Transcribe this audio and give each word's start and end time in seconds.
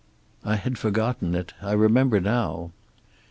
"I 0.43 0.55
had 0.55 0.79
forgotten 0.79 1.35
it. 1.35 1.53
I 1.61 1.73
remember 1.73 2.19
now." 2.19 2.71